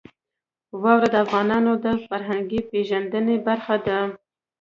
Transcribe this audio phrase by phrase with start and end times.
[0.81, 3.99] واوره د افغانانو د فرهنګي پیژندنې برخه ده.